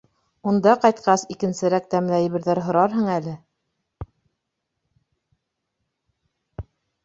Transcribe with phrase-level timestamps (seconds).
[0.51, 3.35] —Унда ҡайтҡас, икенсерәк тәмле әйберҙәр һорарһың әле.